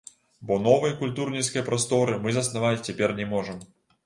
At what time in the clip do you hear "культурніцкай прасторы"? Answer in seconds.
1.01-2.17